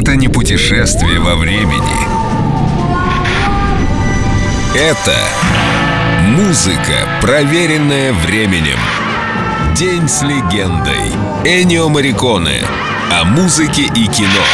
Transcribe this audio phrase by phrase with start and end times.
[0.00, 1.98] Это не путешествие во времени.
[4.76, 5.16] Это
[6.28, 8.78] музыка, проверенная временем.
[9.74, 11.10] День с легендой.
[11.44, 12.64] Энио Мариконе.
[13.10, 14.44] О музыке и кино.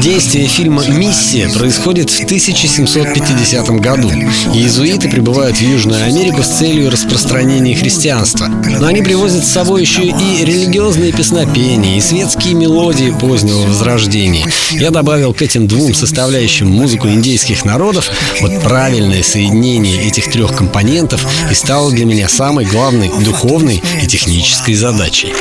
[0.00, 4.10] Действие фильма «Миссия» происходит в 1750 году.
[4.54, 8.46] Иезуиты прибывают в Южную Америку с целью распространения христианства.
[8.46, 14.46] Но они привозят с собой еще и религиозные песнопения, и светские мелодии позднего Возрождения.
[14.70, 18.08] Я добавил к этим двум составляющим музыку индейских народов
[18.40, 24.74] вот правильное соединение этих трех компонентов и стало для меня самой главной духовной и технической
[24.74, 25.32] задачей.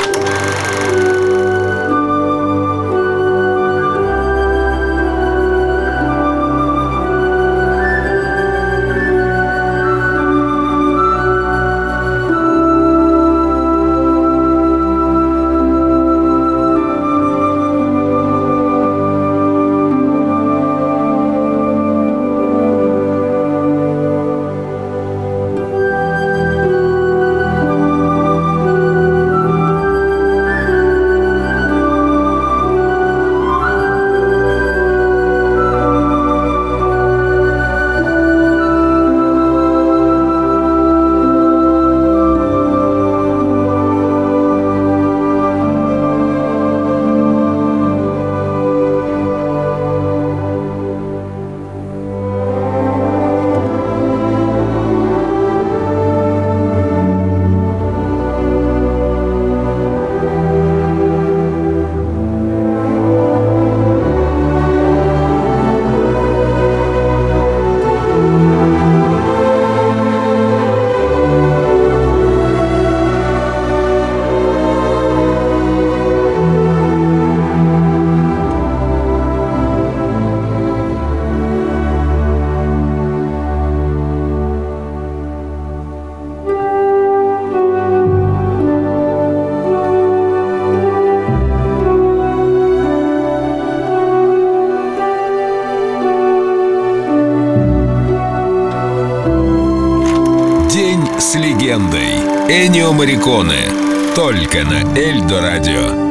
[101.29, 102.15] С легендой.
[102.49, 103.69] Энио Мариконе.
[104.15, 106.08] Только на Эльдо Радио.